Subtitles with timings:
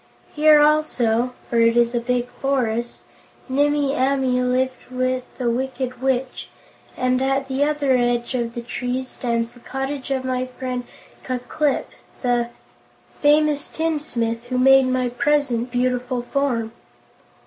[0.33, 3.01] Here, also for it is a big forest
[3.47, 6.49] Nimmie Amee lived with the Wicked Witch,
[6.97, 10.85] and at the other edge of the trees stands the cottage of my friend
[11.23, 11.87] Ku Klip,
[12.23, 12.49] the
[13.21, 16.71] famous tinsmith who made my present beautiful form."